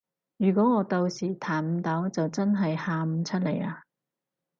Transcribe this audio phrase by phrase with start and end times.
[0.37, 3.83] 如果我到時彈唔到就真係喊出嚟啊